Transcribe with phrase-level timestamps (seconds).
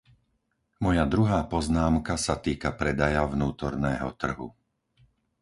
[0.83, 4.47] Moja druhá poznámka sa týka predaja vnútorného trhu.